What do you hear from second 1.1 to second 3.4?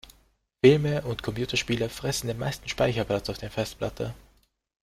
Computerspiele fressen den meisten Speicherplatz auf